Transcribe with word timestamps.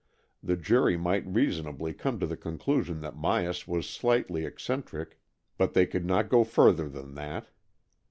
The 0.41 0.55
jury 0.55 0.97
might 0.97 1.27
reasonably 1.27 1.93
come 1.93 2.19
to 2.21 2.25
the 2.25 2.35
conclusion 2.35 3.01
that 3.01 3.15
Myas 3.15 3.67
was 3.67 3.87
slightly 3.87 4.45
eccentric, 4.45 5.19
but 5.59 5.75
they 5.75 5.85
could 5.85 6.07
not 6.07 6.27
go 6.27 6.43
further 6.43 6.89
than 6.89 7.13
that. 7.13 7.49